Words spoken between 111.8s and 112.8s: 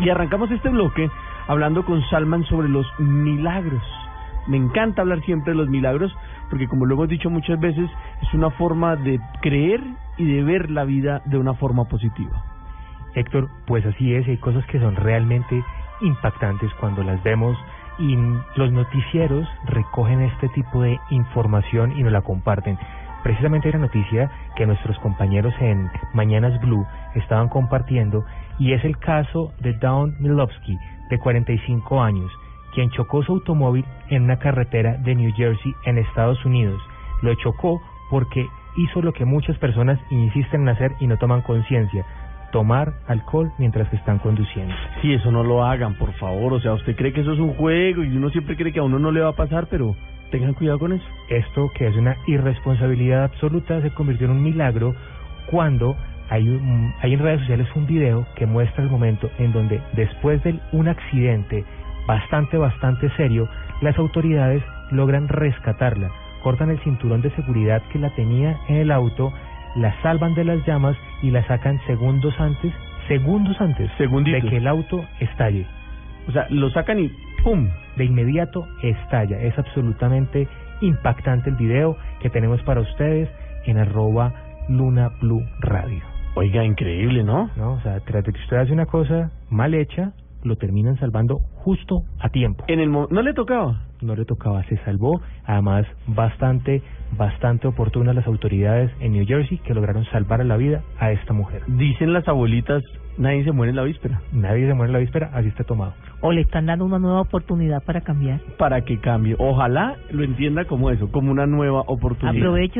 oportunidad. Aprovecho